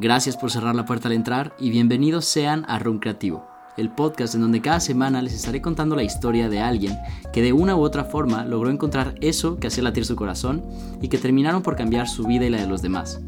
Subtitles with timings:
[0.00, 4.36] Gracias por cerrar la puerta al entrar y bienvenidos sean a Room Creativo, el podcast
[4.36, 6.96] en donde cada semana les estaré contando la historia de alguien
[7.32, 10.64] que de una u otra forma logró encontrar eso que hacía latir su corazón
[11.02, 13.20] y que terminaron por cambiar su vida y la de los demás.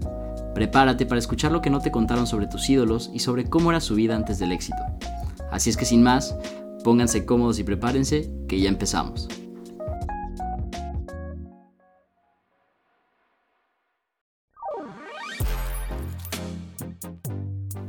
[0.55, 3.81] Prepárate para escuchar lo que no te contaron sobre tus ídolos y sobre cómo era
[3.81, 4.79] su vida antes del éxito.
[5.51, 6.37] Así es que sin más,
[6.85, 9.27] pónganse cómodos y prepárense, que ya empezamos.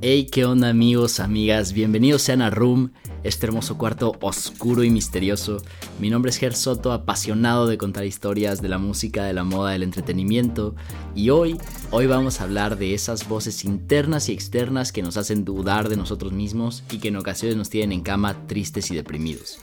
[0.03, 1.73] Hey, ¿qué onda amigos, amigas?
[1.73, 2.91] Bienvenidos sean a Room,
[3.23, 5.61] este hermoso cuarto oscuro y misterioso.
[5.99, 9.73] Mi nombre es Ger Soto, apasionado de contar historias de la música, de la moda,
[9.73, 10.73] del entretenimiento.
[11.13, 11.55] Y hoy,
[11.91, 15.97] hoy vamos a hablar de esas voces internas y externas que nos hacen dudar de
[15.97, 19.59] nosotros mismos y que en ocasiones nos tienen en cama tristes y deprimidos.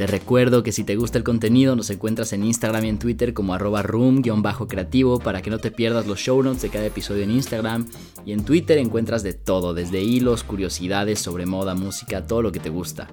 [0.00, 3.34] Te recuerdo que si te gusta el contenido nos encuentras en Instagram y en Twitter
[3.34, 7.30] como arroba room-creativo para que no te pierdas los show notes de cada episodio en
[7.30, 7.86] Instagram
[8.24, 12.60] y en Twitter encuentras de todo, desde hilos, curiosidades sobre moda, música, todo lo que
[12.60, 13.08] te gusta.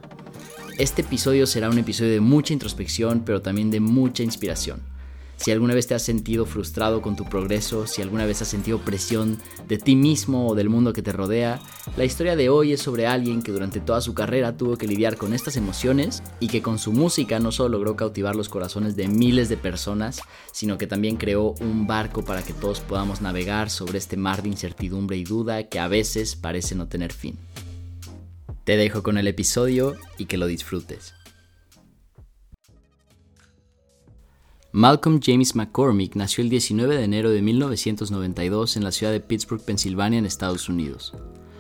[0.78, 4.80] Este episodio será un episodio de mucha introspección pero también de mucha inspiración.
[5.38, 8.80] Si alguna vez te has sentido frustrado con tu progreso, si alguna vez has sentido
[8.80, 11.62] presión de ti mismo o del mundo que te rodea,
[11.96, 15.16] la historia de hoy es sobre alguien que durante toda su carrera tuvo que lidiar
[15.16, 19.08] con estas emociones y que con su música no solo logró cautivar los corazones de
[19.08, 20.22] miles de personas,
[20.52, 24.50] sino que también creó un barco para que todos podamos navegar sobre este mar de
[24.50, 27.38] incertidumbre y duda que a veces parece no tener fin.
[28.64, 31.17] Te dejo con el episodio y que lo disfrutes.
[34.74, 39.62] Malcolm James McCormick nació el 19 de enero de 1992 en la ciudad de Pittsburgh,
[39.62, 41.14] Pensilvania, en Estados Unidos.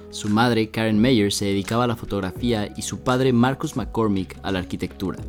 [0.09, 4.51] Su madre, Karen Mayer, se dedicaba a la fotografía y su padre, Marcus McCormick, a
[4.51, 5.19] la arquitectura.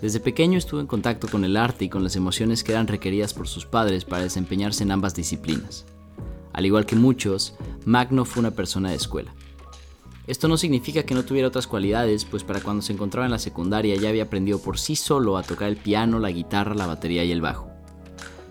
[0.00, 3.34] Desde pequeño estuvo en contacto con el arte y con las emociones que eran requeridas
[3.34, 5.84] por sus padres para desempeñarse en ambas disciplinas.
[6.52, 9.34] Al igual que muchos, Mac no fue una persona de escuela.
[10.26, 13.40] Esto no significa que no tuviera otras cualidades, pues para cuando se encontraba en la
[13.40, 17.24] secundaria ya había aprendido por sí solo a tocar el piano, la guitarra, la batería
[17.24, 17.72] y el bajo.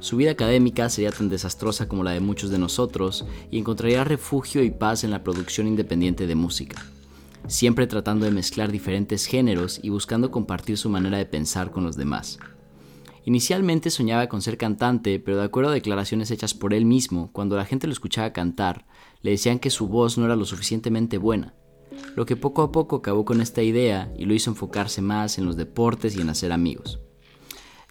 [0.01, 4.63] Su vida académica sería tan desastrosa como la de muchos de nosotros y encontraría refugio
[4.63, 6.85] y paz en la producción independiente de música,
[7.47, 11.95] siempre tratando de mezclar diferentes géneros y buscando compartir su manera de pensar con los
[11.95, 12.37] demás.
[13.23, 17.55] Inicialmente soñaba con ser cantante, pero de acuerdo a declaraciones hechas por él mismo, cuando
[17.55, 18.85] la gente lo escuchaba cantar,
[19.21, 21.53] le decían que su voz no era lo suficientemente buena,
[22.15, 25.45] lo que poco a poco acabó con esta idea y lo hizo enfocarse más en
[25.45, 26.99] los deportes y en hacer amigos.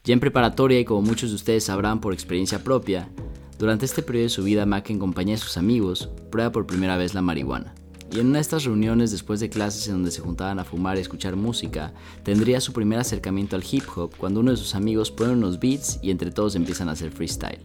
[0.05, 3.11] Ya en preparatoria y como muchos de ustedes sabrán por experiencia propia,
[3.59, 6.97] durante este periodo de su vida Mac en compañía de sus amigos prueba por primera
[6.97, 7.75] vez la marihuana.
[8.11, 10.97] Y en una de estas reuniones después de clases en donde se juntaban a fumar
[10.97, 11.93] y escuchar música,
[12.25, 16.01] tendría su primer acercamiento al hip hop cuando uno de sus amigos pone unos beats
[16.03, 17.61] y entre todos empiezan a hacer freestyle.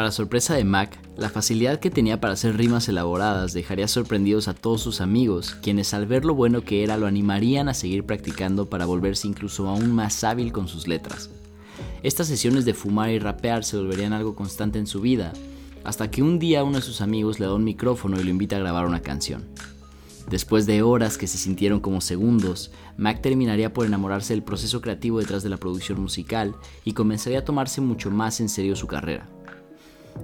[0.00, 4.54] Para sorpresa de Mac, la facilidad que tenía para hacer rimas elaboradas dejaría sorprendidos a
[4.54, 8.70] todos sus amigos, quienes al ver lo bueno que era lo animarían a seguir practicando
[8.70, 11.28] para volverse incluso aún más hábil con sus letras.
[12.02, 15.34] Estas sesiones de fumar y rapear se volverían algo constante en su vida,
[15.84, 18.56] hasta que un día uno de sus amigos le da un micrófono y lo invita
[18.56, 19.44] a grabar una canción.
[20.30, 25.18] Después de horas que se sintieron como segundos, Mac terminaría por enamorarse del proceso creativo
[25.18, 26.54] detrás de la producción musical
[26.86, 29.28] y comenzaría a tomarse mucho más en serio su carrera.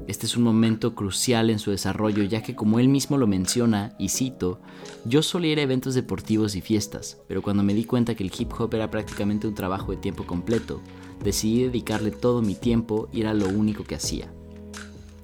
[0.07, 3.95] Este es un momento crucial en su desarrollo ya que como él mismo lo menciona,
[3.99, 4.61] y cito,
[5.05, 8.33] yo solía ir a eventos deportivos y fiestas, pero cuando me di cuenta que el
[8.37, 10.81] hip hop era prácticamente un trabajo de tiempo completo,
[11.23, 14.33] decidí dedicarle todo mi tiempo y era lo único que hacía.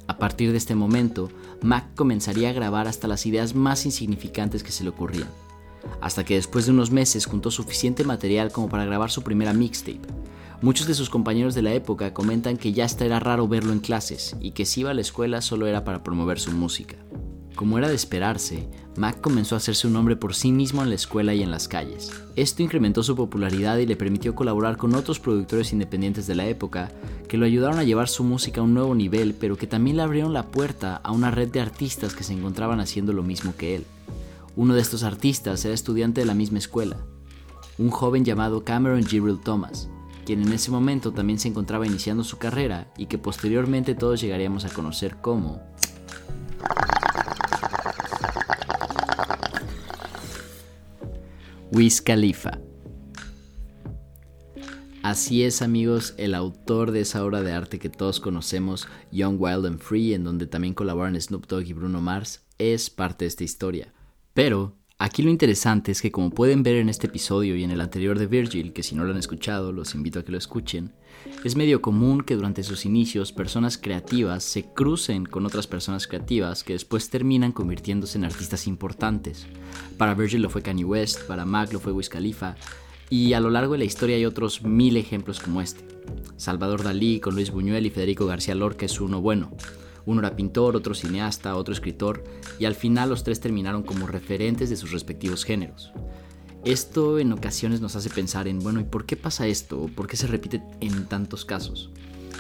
[0.09, 1.31] A partir de este momento,
[1.63, 5.29] Mac comenzaría a grabar hasta las ideas más insignificantes que se le ocurrían,
[6.01, 10.01] hasta que después de unos meses juntó suficiente material como para grabar su primera mixtape,
[10.63, 13.81] Muchos de sus compañeros de la época comentan que ya hasta era raro verlo en
[13.81, 16.95] clases y que si iba a la escuela solo era para promover su música.
[17.57, 20.95] Como era de esperarse, Mac comenzó a hacerse un nombre por sí mismo en la
[20.95, 22.13] escuela y en las calles.
[22.37, 26.93] Esto incrementó su popularidad y le permitió colaborar con otros productores independientes de la época
[27.27, 30.05] que lo ayudaron a llevar su música a un nuevo nivel, pero que también le
[30.05, 33.75] abrieron la puerta a una red de artistas que se encontraban haciendo lo mismo que
[33.75, 33.85] él.
[34.55, 36.99] Uno de estos artistas era estudiante de la misma escuela,
[37.79, 39.89] un joven llamado Cameron Gibril Thomas,
[40.25, 44.65] quien en ese momento también se encontraba iniciando su carrera y que posteriormente todos llegaríamos
[44.65, 45.61] a conocer como
[51.73, 52.59] Wiz Khalifa.
[55.03, 59.67] Así es amigos, el autor de esa obra de arte que todos conocemos, Young, Wild
[59.67, 63.43] and Free, en donde también colaboran Snoop Dogg y Bruno Mars, es parte de esta
[63.43, 63.93] historia.
[64.33, 67.81] Pero Aquí lo interesante es que como pueden ver en este episodio y en el
[67.81, 70.93] anterior de Virgil, que si no lo han escuchado los invito a que lo escuchen,
[71.43, 76.63] es medio común que durante sus inicios personas creativas se crucen con otras personas creativas
[76.63, 79.49] que después terminan convirtiéndose en artistas importantes.
[79.99, 82.55] Para Virgil lo fue Kanye West, para Mac lo fue Wiz Khalifa,
[83.11, 85.85] y a lo largo de la historia hay otros mil ejemplos como este.
[86.37, 89.51] Salvador Dalí con Luis Buñuel y Federico García Lorca es uno bueno.
[90.07, 92.25] Uno era pintor, otro cineasta, otro escritor,
[92.59, 95.93] y al final los tres terminaron como referentes de sus respectivos géneros.
[96.65, 99.91] Esto en ocasiones nos hace pensar en, bueno, ¿y por qué pasa esto?
[99.95, 101.91] ¿Por qué se repite en tantos casos?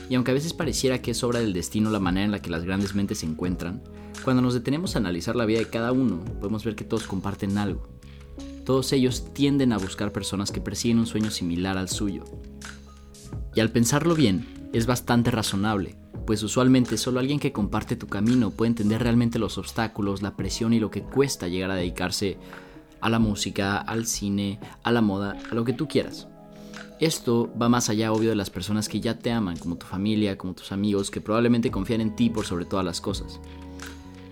[0.08, 2.50] Y aunque a veces pareciera que es obra del destino la manera en la que
[2.50, 3.82] las grandes mentes se encuentran,
[4.24, 7.58] cuando nos detenemos a analizar la vida de cada uno, podemos ver que todos comparten
[7.58, 7.88] algo.
[8.64, 12.24] Todos ellos tienden a buscar personas que persiguen un sueño similar al suyo.
[13.56, 18.50] Y al pensarlo bien, es bastante razonable, pues usualmente solo alguien que comparte tu camino
[18.50, 22.38] puede entender realmente los obstáculos, la presión y lo que cuesta llegar a dedicarse
[23.00, 26.28] a la música, al cine, a la moda, a lo que tú quieras.
[27.00, 30.38] Esto va más allá, obvio, de las personas que ya te aman, como tu familia,
[30.38, 33.40] como tus amigos, que probablemente confían en ti por sobre todas las cosas.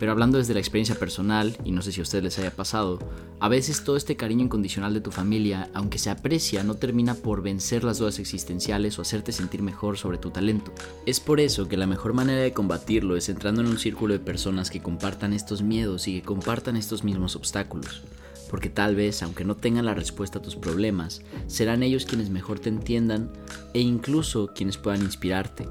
[0.00, 2.99] Pero hablando desde la experiencia personal, y no sé si a ustedes les haya pasado,
[3.38, 7.43] a veces todo este cariño incondicional de tu familia, aunque se aprecia, no termina por
[7.43, 10.73] vencer las dudas existenciales o hacerte sentir mejor sobre tu talento.
[11.05, 14.20] Es por eso que la mejor manera de combatirlo es entrando en un círculo de
[14.20, 18.03] personas que compartan estos miedos y que compartan estos mismos obstáculos.
[18.49, 22.58] Porque tal vez, aunque no tengan la respuesta a tus problemas, serán ellos quienes mejor
[22.58, 23.31] te entiendan
[23.75, 25.69] e incluso quienes puedan inspirarte.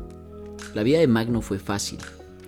[0.75, 1.97] La vida de Magno fue fácil,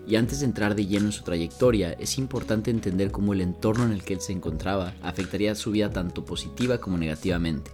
[0.07, 3.86] y antes de entrar de lleno en su trayectoria, es importante entender cómo el entorno
[3.86, 7.71] en el que él se encontraba afectaría su vida tanto positiva como negativamente.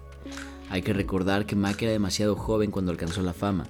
[0.69, 3.67] Hay que recordar que Mac era demasiado joven cuando alcanzó la fama,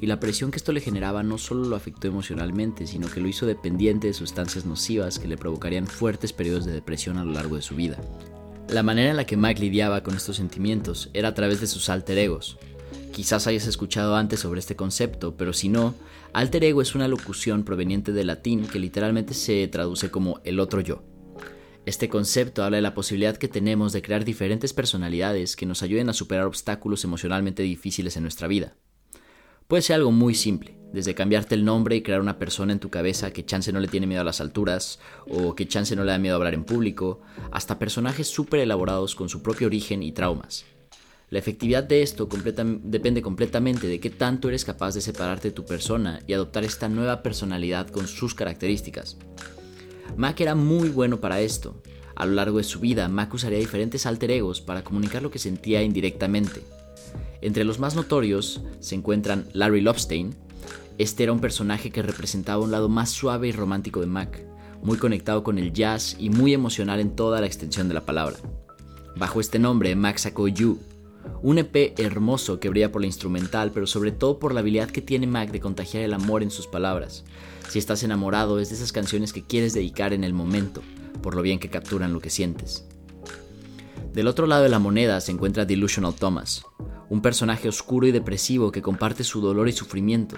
[0.00, 3.28] y la presión que esto le generaba no solo lo afectó emocionalmente, sino que lo
[3.28, 7.56] hizo dependiente de sustancias nocivas que le provocarían fuertes periodos de depresión a lo largo
[7.56, 7.98] de su vida.
[8.70, 11.90] La manera en la que Mac lidiaba con estos sentimientos era a través de sus
[11.90, 12.56] alter egos,
[13.12, 15.94] Quizás hayas escuchado antes sobre este concepto, pero si no,
[16.32, 20.80] alter ego es una locución proveniente del latín que literalmente se traduce como el otro
[20.80, 21.02] yo.
[21.86, 26.08] Este concepto habla de la posibilidad que tenemos de crear diferentes personalidades que nos ayuden
[26.08, 28.76] a superar obstáculos emocionalmente difíciles en nuestra vida.
[29.66, 32.90] Puede ser algo muy simple, desde cambiarte el nombre y crear una persona en tu
[32.90, 36.12] cabeza que chance no le tiene miedo a las alturas o que chance no le
[36.12, 40.12] da miedo a hablar en público, hasta personajes súper elaborados con su propio origen y
[40.12, 40.66] traumas.
[41.30, 42.28] La efectividad de esto
[42.82, 46.88] depende completamente de qué tanto eres capaz de separarte de tu persona y adoptar esta
[46.88, 49.16] nueva personalidad con sus características.
[50.16, 51.80] Mac era muy bueno para esto.
[52.16, 55.38] A lo largo de su vida, Mac usaría diferentes alter egos para comunicar lo que
[55.38, 56.62] sentía indirectamente.
[57.40, 60.34] Entre los más notorios se encuentran Larry Lobstein.
[60.98, 64.44] Este era un personaje que representaba un lado más suave y romántico de Mac,
[64.82, 68.36] muy conectado con el jazz y muy emocional en toda la extensión de la palabra.
[69.16, 70.78] Bajo este nombre, Mac sacó You,
[71.42, 75.02] un EP hermoso que brilla por la instrumental, pero sobre todo por la habilidad que
[75.02, 77.24] tiene Mac de contagiar el amor en sus palabras.
[77.68, 80.82] Si estás enamorado, es de esas canciones que quieres dedicar en el momento,
[81.22, 82.84] por lo bien que capturan lo que sientes.
[84.12, 86.64] Del otro lado de la moneda se encuentra Delusional Thomas,
[87.08, 90.36] un personaje oscuro y depresivo que comparte su dolor y sufrimiento.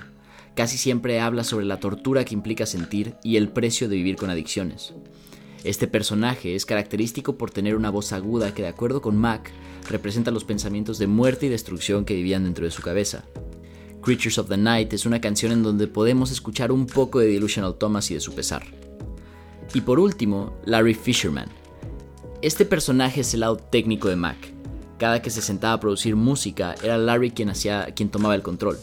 [0.54, 4.28] Casi siempre habla sobre la tortura que implica sentir y el precio de vivir con
[4.28, 4.94] adicciones.
[5.64, 9.52] Este personaje es característico por tener una voz aguda que, de acuerdo con Mac,
[9.88, 13.24] representa los pensamientos de muerte y destrucción que vivían dentro de su cabeza.
[14.02, 17.76] Creatures of the Night es una canción en donde podemos escuchar un poco de Delusional
[17.76, 18.64] Thomas y de su pesar.
[19.72, 21.48] Y por último, Larry Fisherman.
[22.42, 24.38] Este personaje es el lado técnico de Mac.
[24.98, 28.78] Cada que se sentaba a producir música, era Larry quien, hacía, quien tomaba el control.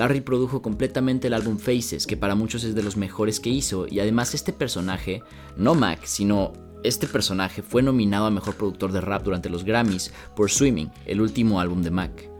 [0.00, 3.86] Larry produjo completamente el álbum Faces, que para muchos es de los mejores que hizo,
[3.86, 5.22] y además este personaje,
[5.58, 10.10] no Mac, sino este personaje fue nominado a Mejor Productor de Rap durante los Grammys
[10.34, 12.30] por Swimming, el último álbum de Mac.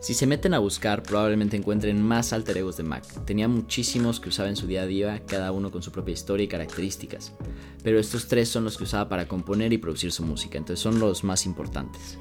[0.00, 3.04] Si se meten a buscar, probablemente encuentren más alter egos de Mac.
[3.26, 6.44] Tenía muchísimos que usaba en su día a día, cada uno con su propia historia
[6.44, 7.34] y características.
[7.82, 10.98] Pero estos tres son los que usaba para componer y producir su música, entonces son
[10.98, 12.16] los más importantes.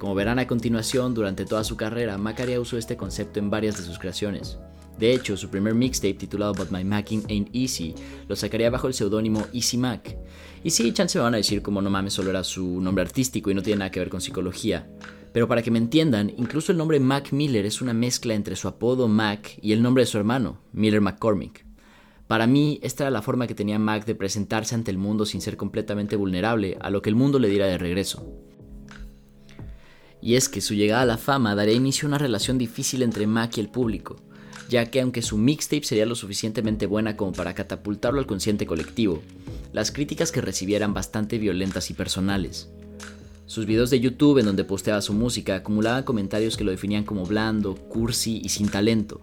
[0.00, 3.82] Como verán a continuación, durante toda su carrera, Macaria usó este concepto en varias de
[3.82, 4.58] sus creaciones.
[4.98, 7.94] De hecho, su primer mixtape titulado But My Macking Ain't Easy
[8.26, 10.16] lo sacaría bajo el seudónimo Easy Mac.
[10.64, 13.50] Y sí, chance me van a decir como no mames, solo era su nombre artístico
[13.50, 14.88] y no tiene nada que ver con psicología.
[15.34, 18.68] Pero para que me entiendan, incluso el nombre Mac Miller es una mezcla entre su
[18.68, 21.66] apodo Mac y el nombre de su hermano, Miller McCormick.
[22.26, 25.42] Para mí, esta era la forma que tenía Mac de presentarse ante el mundo sin
[25.42, 28.48] ser completamente vulnerable a lo que el mundo le diera de regreso
[30.22, 33.26] y es que su llegada a la fama daría inicio a una relación difícil entre
[33.26, 34.16] Mac y el público,
[34.68, 39.22] ya que aunque su mixtape sería lo suficientemente buena como para catapultarlo al consciente colectivo,
[39.72, 42.68] las críticas que recibía eran bastante violentas y personales.
[43.46, 47.26] Sus videos de YouTube en donde posteaba su música acumulaban comentarios que lo definían como
[47.26, 49.20] blando, cursi y sin talento.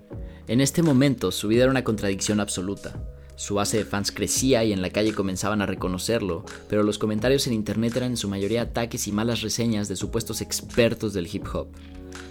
[0.47, 3.01] En este momento su vida era una contradicción absoluta.
[3.37, 7.45] Su base de fans crecía y en la calle comenzaban a reconocerlo, pero los comentarios
[7.45, 11.45] en internet eran en su mayoría ataques y malas reseñas de supuestos expertos del hip
[11.53, 11.67] hop.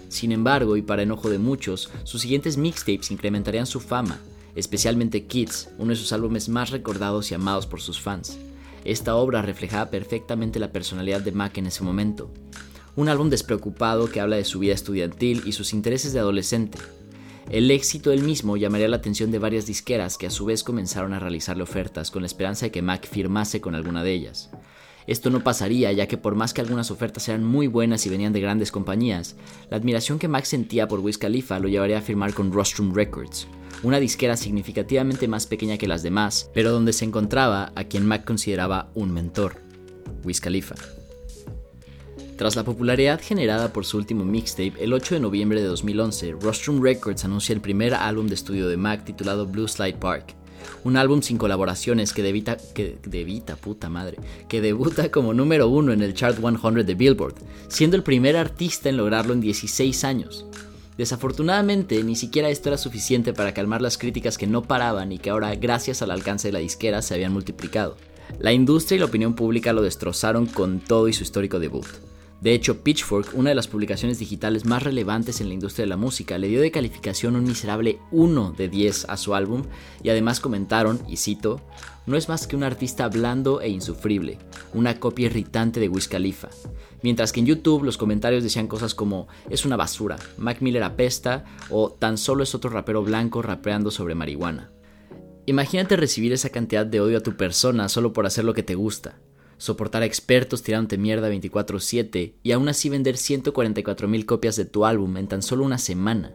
[0.09, 4.19] Sin embargo, y para enojo de muchos, sus siguientes mixtapes incrementarían su fama,
[4.53, 8.37] especialmente Kids, uno de sus álbumes más recordados y amados por sus fans.
[8.83, 12.29] Esta obra reflejaba perfectamente la personalidad de Mac en ese momento.
[12.97, 16.77] Un álbum despreocupado que habla de su vida estudiantil y sus intereses de adolescente.
[17.49, 21.13] El éxito del mismo llamaría la atención de varias disqueras que a su vez comenzaron
[21.13, 24.49] a realizarle ofertas con la esperanza de que Mac firmase con alguna de ellas.
[25.07, 28.33] Esto no pasaría ya que por más que algunas ofertas eran muy buenas y venían
[28.33, 29.37] de grandes compañías,
[29.69, 33.47] la admiración que Mac sentía por Wiz Khalifa lo llevaría a firmar con Rostrum Records,
[33.81, 38.25] una disquera significativamente más pequeña que las demás, pero donde se encontraba a quien Mac
[38.25, 39.61] consideraba un mentor,
[40.25, 40.75] Wiz Khalifa.
[42.37, 46.83] Tras la popularidad generada por su último mixtape, el 8 de noviembre de 2011, Rostrum
[46.83, 50.35] Records anuncia el primer álbum de estudio de Mac titulado Blue Slide Park,
[50.83, 54.17] un álbum sin colaboraciones que debita, puta madre,
[54.47, 57.33] que debuta como número uno en el Chart 100 de Billboard,
[57.69, 60.45] siendo el primer artista en lograrlo en 16 años.
[60.95, 65.31] Desafortunadamente, ni siquiera esto era suficiente para calmar las críticas que no paraban y que
[65.31, 67.97] ahora, gracias al alcance de la disquera, se habían multiplicado.
[68.37, 71.87] La industria y la opinión pública lo destrozaron con todo y su histórico debut.
[72.41, 75.97] De hecho, Pitchfork, una de las publicaciones digitales más relevantes en la industria de la
[75.97, 79.63] música, le dio de calificación un miserable 1 de 10 a su álbum
[80.03, 81.61] y además comentaron, y cito,
[82.05, 84.37] no es más que un artista blando e insufrible,
[84.73, 86.49] una copia irritante de Wiz Khalifa.
[87.01, 91.43] Mientras que en YouTube los comentarios decían cosas como es una basura, Mac Miller apesta
[91.71, 94.71] o tan solo es otro rapero blanco rapeando sobre marihuana.
[95.47, 98.75] Imagínate recibir esa cantidad de odio a tu persona solo por hacer lo que te
[98.75, 99.17] gusta
[99.57, 104.85] soportar a expertos tirándote mierda 24/7 y aún así vender 144 mil copias de tu
[104.85, 106.33] álbum en tan solo una semana.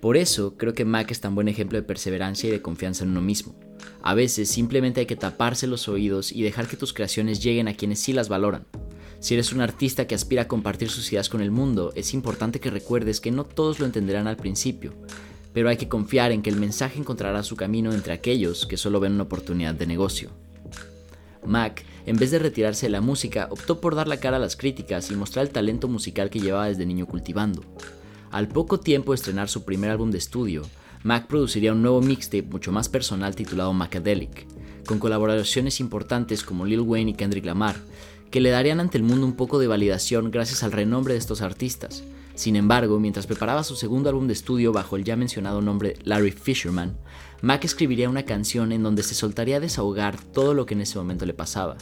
[0.00, 3.10] Por eso creo que Mac es tan buen ejemplo de perseverancia y de confianza en
[3.10, 3.54] uno mismo.
[4.02, 7.74] A veces simplemente hay que taparse los oídos y dejar que tus creaciones lleguen a
[7.74, 8.66] quienes sí las valoran.
[9.18, 12.60] Si eres un artista que aspira a compartir sus ideas con el mundo, es importante
[12.60, 14.92] que recuerdes que no todos lo entenderán al principio,
[15.52, 19.00] pero hay que confiar en que el mensaje encontrará su camino entre aquellos que solo
[19.00, 20.30] ven una oportunidad de negocio.
[21.46, 24.56] Mac, en vez de retirarse de la música, optó por dar la cara a las
[24.56, 27.62] críticas y mostrar el talento musical que llevaba desde niño cultivando.
[28.30, 30.62] Al poco tiempo de estrenar su primer álbum de estudio,
[31.02, 34.46] Mac produciría un nuevo mixtape mucho más personal titulado Macadelic,
[34.86, 37.76] con colaboraciones importantes como Lil Wayne y Kendrick Lamar,
[38.30, 41.42] que le darían ante el mundo un poco de validación gracias al renombre de estos
[41.42, 42.02] artistas.
[42.34, 46.32] Sin embargo, mientras preparaba su segundo álbum de estudio bajo el ya mencionado nombre Larry
[46.32, 46.96] Fisherman,
[47.42, 50.98] Mac escribiría una canción en donde se soltaría a desahogar todo lo que en ese
[50.98, 51.76] momento le pasaba.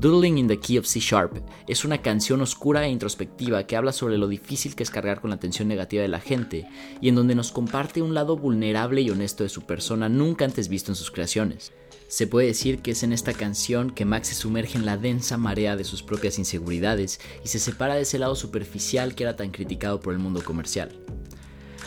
[0.00, 3.92] Doodling in the Key of C Sharp es una canción oscura e introspectiva que habla
[3.92, 6.68] sobre lo difícil que es cargar con la atención negativa de la gente
[7.00, 10.68] y en donde nos comparte un lado vulnerable y honesto de su persona nunca antes
[10.68, 11.72] visto en sus creaciones.
[12.08, 15.38] Se puede decir que es en esta canción que Max se sumerge en la densa
[15.38, 19.50] marea de sus propias inseguridades y se separa de ese lado superficial que era tan
[19.50, 20.90] criticado por el mundo comercial.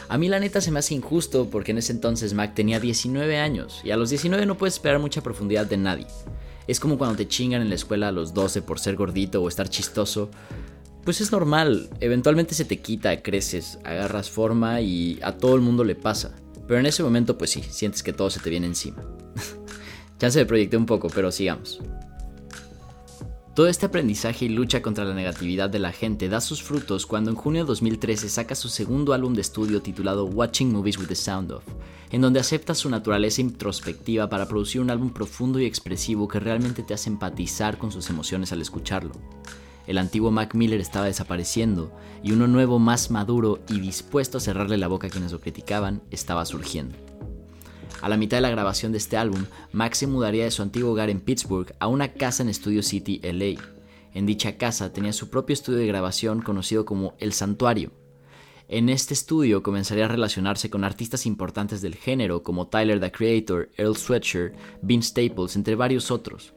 [0.10, 3.38] A mí la neta se me hace injusto porque en ese entonces Mac tenía 19
[3.38, 6.08] años y a los 19 no puedes esperar mucha profundidad de nadie.
[6.66, 9.48] Es como cuando te chingan en la escuela a los 12 por ser gordito o
[9.48, 10.32] estar chistoso.
[11.06, 15.84] Pues es normal, eventualmente se te quita, creces, agarras forma y a todo el mundo
[15.84, 16.36] le pasa.
[16.68, 19.04] Pero en ese momento pues sí, sientes que todo se te viene encima.
[20.20, 21.80] ya se me proyecté un poco, pero sigamos.
[23.56, 27.32] Todo este aprendizaje y lucha contra la negatividad de la gente da sus frutos cuando
[27.32, 31.16] en junio de 2013 saca su segundo álbum de estudio titulado Watching Movies with the
[31.16, 31.64] Sound of,
[32.12, 36.84] en donde acepta su naturaleza introspectiva para producir un álbum profundo y expresivo que realmente
[36.84, 39.14] te hace empatizar con sus emociones al escucharlo.
[39.88, 41.92] El antiguo Mac Miller estaba desapareciendo
[42.24, 46.04] y uno nuevo más maduro y dispuesto a cerrarle la boca a quienes lo criticaban
[46.12, 47.09] estaba surgiendo.
[48.02, 50.92] A la mitad de la grabación de este álbum, Max se mudaría de su antiguo
[50.92, 53.62] hogar en Pittsburgh a una casa en Studio City, LA.
[54.14, 57.92] En dicha casa tenía su propio estudio de grabación conocido como El Santuario.
[58.70, 63.70] En este estudio comenzaría a relacionarse con artistas importantes del género como Tyler the Creator,
[63.76, 66.54] Earl Sweatshirt, Vince Staples, entre varios otros.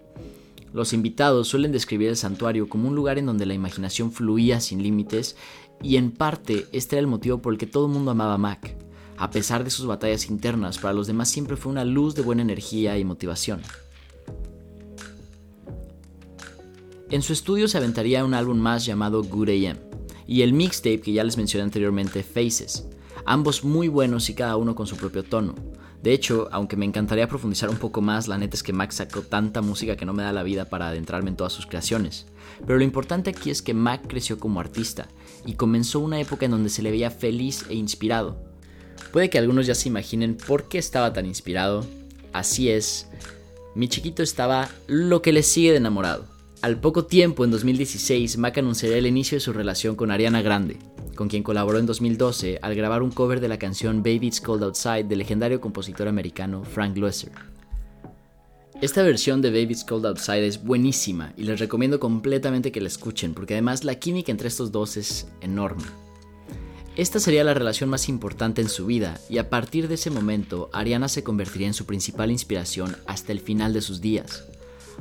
[0.73, 4.83] Los invitados suelen describir el santuario como un lugar en donde la imaginación fluía sin
[4.83, 5.37] límites
[5.83, 8.39] y en parte este era el motivo por el que todo el mundo amaba a
[8.39, 8.77] Mac.
[9.23, 12.43] A pesar de sus batallas internas, para los demás siempre fue una luz de buena
[12.43, 13.63] energía y motivación.
[17.09, 19.79] En su estudio se aventaría un álbum más llamado Good AM
[20.27, 22.89] y el mixtape que ya les mencioné anteriormente, Faces,
[23.25, 25.55] ambos muy buenos y cada uno con su propio tono.
[26.03, 29.23] De hecho, aunque me encantaría profundizar un poco más, la neta es que Mac sacó
[29.23, 32.27] tanta música que no me da la vida para adentrarme en todas sus creaciones.
[32.67, 35.07] Pero lo importante aquí es que Mac creció como artista
[35.47, 38.52] y comenzó una época en donde se le veía feliz e inspirado.
[39.11, 41.87] Puede que algunos ya se imaginen por qué estaba tan inspirado.
[42.33, 43.09] Así es,
[43.75, 46.27] mi chiquito estaba lo que le sigue de enamorado.
[46.61, 50.77] Al poco tiempo, en 2016, Mac anunciaría el inicio de su relación con Ariana Grande,
[51.17, 54.63] con quien colaboró en 2012 al grabar un cover de la canción Baby It's Cold
[54.63, 57.33] Outside del legendario compositor americano Frank Loesser.
[58.81, 62.89] Esta versión de Baby It's Cold Outside es buenísima y les recomiendo completamente que la
[62.89, 65.85] escuchen porque además la química entre estos dos es enorme.
[66.95, 70.69] Esta sería la relación más importante en su vida y a partir de ese momento
[70.75, 74.45] Ariana se convertiría en su principal inspiración hasta el final de sus días.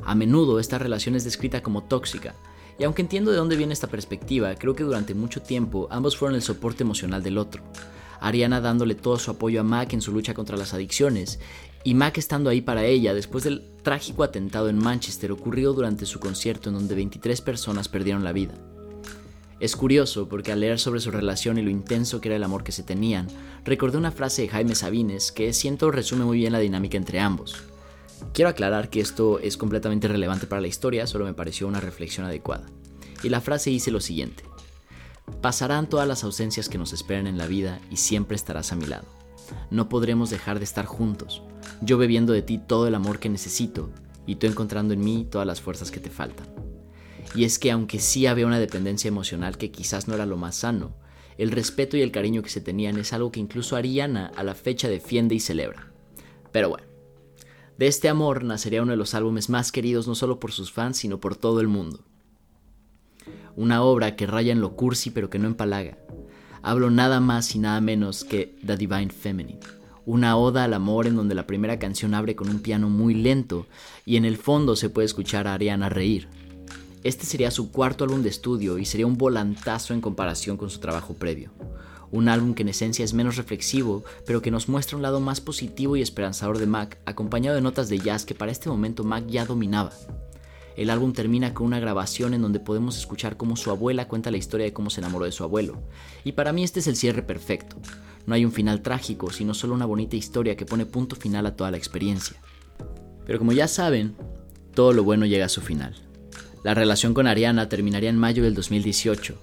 [0.02, 2.34] A menudo esta relación es descrita como tóxica,
[2.78, 6.34] y aunque entiendo de dónde viene esta perspectiva, creo que durante mucho tiempo ambos fueron
[6.34, 7.62] el soporte emocional del otro.
[8.20, 11.40] Ariana dándole todo su apoyo a Mac en su lucha contra las adicciones,
[11.84, 16.20] y Mac estando ahí para ella después del trágico atentado en Manchester ocurrido durante su
[16.20, 18.54] concierto en donde 23 personas perdieron la vida.
[19.62, 22.64] Es curioso porque al leer sobre su relación y lo intenso que era el amor
[22.64, 23.28] que se tenían,
[23.64, 27.54] recordé una frase de Jaime Sabines que siento resume muy bien la dinámica entre ambos.
[28.34, 32.26] Quiero aclarar que esto es completamente relevante para la historia, solo me pareció una reflexión
[32.26, 32.66] adecuada.
[33.22, 34.42] Y la frase dice lo siguiente.
[35.40, 38.86] Pasarán todas las ausencias que nos esperan en la vida y siempre estarás a mi
[38.86, 39.06] lado.
[39.70, 41.40] No podremos dejar de estar juntos,
[41.82, 43.90] yo bebiendo de ti todo el amor que necesito
[44.26, 46.71] y tú encontrando en mí todas las fuerzas que te faltan.
[47.34, 50.56] Y es que aunque sí había una dependencia emocional que quizás no era lo más
[50.56, 50.94] sano,
[51.38, 54.54] el respeto y el cariño que se tenían es algo que incluso Ariana a la
[54.54, 55.90] fecha defiende y celebra.
[56.52, 56.86] Pero bueno,
[57.78, 60.98] de este amor nacería uno de los álbumes más queridos no solo por sus fans,
[60.98, 62.04] sino por todo el mundo.
[63.56, 65.98] Una obra que raya en lo cursi pero que no empalaga.
[66.62, 69.58] Hablo nada más y nada menos que The Divine Feminine,
[70.06, 73.66] una oda al amor en donde la primera canción abre con un piano muy lento
[74.06, 76.28] y en el fondo se puede escuchar a Ariana reír.
[77.04, 80.78] Este sería su cuarto álbum de estudio y sería un volantazo en comparación con su
[80.78, 81.50] trabajo previo
[82.12, 85.40] un álbum que en esencia es menos reflexivo, pero que nos muestra un lado más
[85.40, 89.26] positivo y esperanzador de Mac, acompañado de notas de jazz que para este momento Mac
[89.26, 89.92] ya dominaba.
[90.76, 94.36] El álbum termina con una grabación en donde podemos escuchar cómo su abuela cuenta la
[94.36, 95.82] historia de cómo se enamoró de su abuelo,
[96.22, 97.76] y para mí este es el cierre perfecto.
[98.26, 101.56] No hay un final trágico, sino solo una bonita historia que pone punto final a
[101.56, 102.40] toda la experiencia.
[103.26, 104.16] Pero como ya saben,
[104.74, 105.94] todo lo bueno llega a su final.
[106.62, 109.34] La relación con Ariana terminaría en mayo del 2018,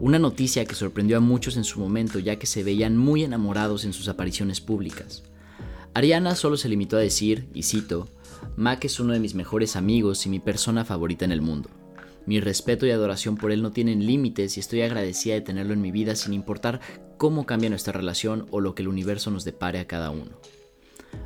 [0.00, 3.84] una noticia que sorprendió a muchos en su momento ya que se veían muy enamorados
[3.84, 5.22] en sus apariciones públicas.
[5.92, 8.08] Ariana solo se limitó a decir, y cito,
[8.56, 11.68] Mac es uno de mis mejores amigos y mi persona favorita en el mundo.
[12.24, 15.82] Mi respeto y adoración por él no tienen límites y estoy agradecida de tenerlo en
[15.82, 16.80] mi vida sin importar
[17.18, 20.30] cómo cambia nuestra relación o lo que el universo nos depare a cada uno.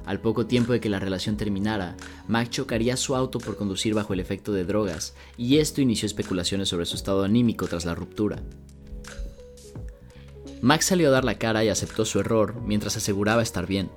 [0.07, 1.97] Al poco tiempo de que la relación terminara,
[2.29, 6.69] Mac chocaría su auto por conducir bajo el efecto de drogas, y esto inició especulaciones
[6.69, 8.41] sobre su estado anímico tras la ruptura.
[10.63, 13.91] Max salió a dar la cara y aceptó su error mientras aseguraba estar bien.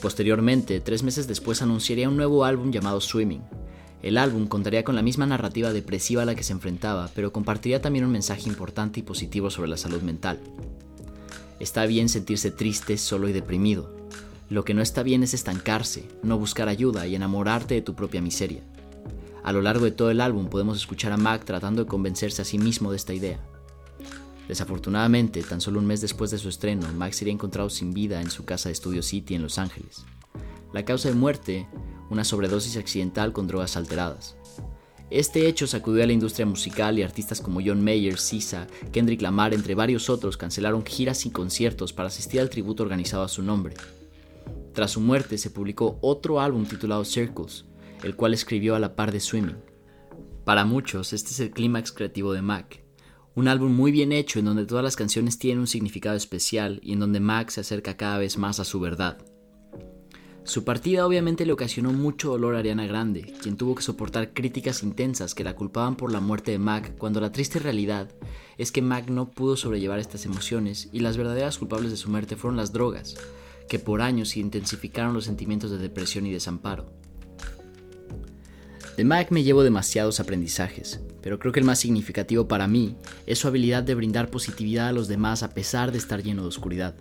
[0.00, 3.42] Posteriormente, tres meses después anunciaría un nuevo álbum llamado Swimming.
[4.02, 7.80] El álbum contaría con la misma narrativa depresiva a la que se enfrentaba, pero compartiría
[7.82, 10.40] también un mensaje importante y positivo sobre la salud mental.
[11.60, 13.95] Está bien sentirse triste, solo y deprimido,
[14.48, 18.22] lo que no está bien es estancarse, no buscar ayuda y enamorarte de tu propia
[18.22, 18.62] miseria.
[19.42, 22.44] A lo largo de todo el álbum podemos escuchar a Mac tratando de convencerse a
[22.44, 23.40] sí mismo de esta idea.
[24.48, 28.30] Desafortunadamente, tan solo un mes después de su estreno, Mac sería encontrado sin vida en
[28.30, 30.04] su casa de Studio City en Los Ángeles.
[30.72, 31.66] La causa de muerte,
[32.10, 34.36] una sobredosis accidental con drogas alteradas.
[35.10, 39.54] Este hecho sacudió a la industria musical y artistas como John Mayer, Sisa, Kendrick Lamar,
[39.54, 43.74] entre varios otros, cancelaron giras y conciertos para asistir al tributo organizado a su nombre.
[44.76, 47.64] Tras su muerte se publicó otro álbum titulado Circles,
[48.02, 49.56] el cual escribió a la par de Swimming.
[50.44, 52.84] Para muchos, este es el clímax creativo de Mac,
[53.34, 56.92] un álbum muy bien hecho en donde todas las canciones tienen un significado especial y
[56.92, 59.16] en donde Mac se acerca cada vez más a su verdad.
[60.44, 64.82] Su partida obviamente le ocasionó mucho dolor a Ariana Grande, quien tuvo que soportar críticas
[64.82, 68.10] intensas que la culpaban por la muerte de Mac, cuando la triste realidad
[68.58, 72.36] es que Mac no pudo sobrellevar estas emociones y las verdaderas culpables de su muerte
[72.36, 73.16] fueron las drogas,
[73.68, 76.90] que por años intensificaron los sentimientos de depresión y desamparo.
[78.96, 83.38] De Mac me llevo demasiados aprendizajes, pero creo que el más significativo para mí es
[83.38, 86.94] su habilidad de brindar positividad a los demás a pesar de estar lleno de oscuridad.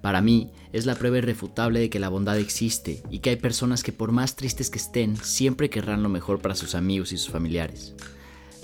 [0.00, 3.82] Para mí es la prueba irrefutable de que la bondad existe y que hay personas
[3.82, 7.28] que por más tristes que estén siempre querrán lo mejor para sus amigos y sus
[7.28, 7.94] familiares.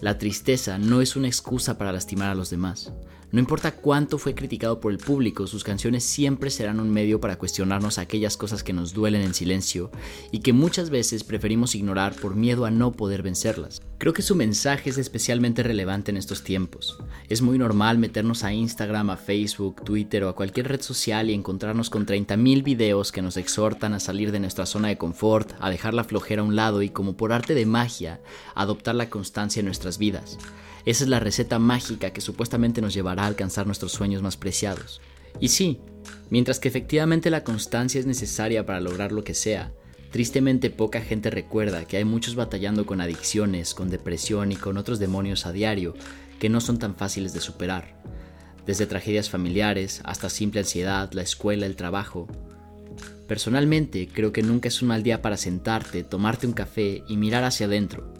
[0.02, 2.92] La tristeza no es una excusa para lastimar a los demás,
[3.32, 7.36] No importa cuánto fue criticado por el público, sus canciones siempre serán un medio para
[7.36, 9.90] cuestionarnos aquellas cosas que nos duelen en silencio
[10.30, 13.82] y que muchas veces preferimos ignorar por miedo a no poder vencerlas.
[13.98, 16.98] Creo que su mensaje es especialmente relevante en estos tiempos.
[17.30, 21.34] Es muy normal meternos a Instagram, a Facebook, Twitter o a cualquier red social y
[21.34, 25.70] encontrarnos con 30.000 videos que nos exhortan a salir de nuestra zona de confort, a
[25.70, 28.20] dejar la flojera a un lado y como por arte de magia,
[28.54, 30.36] adoptar la constancia en nuestras vidas.
[30.84, 35.00] Esa es la receta mágica que supuestamente nos llevará a alcanzar nuestros sueños más preciados.
[35.40, 35.80] Y sí,
[36.28, 39.72] mientras que efectivamente la constancia es necesaria para lograr lo que sea,
[40.16, 44.98] tristemente poca gente recuerda que hay muchos batallando con adicciones, con depresión y con otros
[44.98, 45.92] demonios a diario
[46.40, 48.00] que no son tan fáciles de superar.
[48.64, 52.28] Desde tragedias familiares hasta simple ansiedad, la escuela, el trabajo.
[53.28, 57.44] Personalmente creo que nunca es un mal día para sentarte, tomarte un café y mirar
[57.44, 58.10] hacia adentro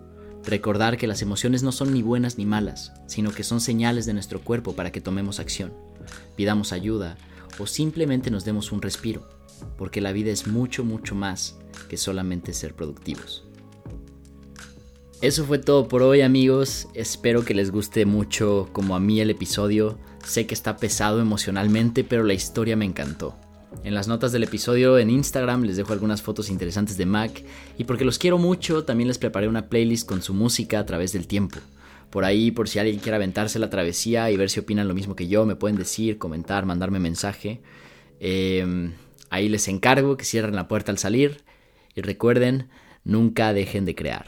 [0.45, 4.13] Recordar que las emociones no son ni buenas ni malas, sino que son señales de
[4.13, 5.73] nuestro cuerpo para que tomemos acción,
[6.37, 7.17] pidamos ayuda
[7.59, 9.27] o simplemente nos demos un respiro,
[9.79, 11.57] porque la vida es mucho, mucho más
[11.89, 13.47] que solamente ser productivos.
[15.23, 19.31] Eso fue todo por hoy amigos, espero que les guste mucho como a mí el
[19.31, 23.35] episodio, sé que está pesado emocionalmente, pero la historia me encantó.
[23.83, 27.43] En las notas del episodio en Instagram les dejo algunas fotos interesantes de Mac
[27.79, 31.15] y porque los quiero mucho también les preparé una playlist con su música a través
[31.15, 31.61] del tiempo.
[32.11, 35.17] Por ahí, por si alguien quiere aventarse la travesía y ver si opinan lo mismo
[35.17, 37.62] que yo, me pueden decir, comentar, mandarme mensaje.
[38.21, 38.93] Em,
[39.31, 41.46] ahí les encargo que cierren la puerta al salir
[41.97, 42.69] y recuerden,
[43.03, 44.27] nunca dejen de crear.